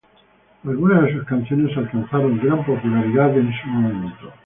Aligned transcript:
Algunas 0.65 1.03
de 1.03 1.13
sus 1.13 1.25
canciones 1.25 1.77
alcanzaron 1.77 2.39
gran 2.41 2.65
popularidad 2.65 3.37
en 3.37 3.53
su 3.61 3.67
momento. 3.67 4.33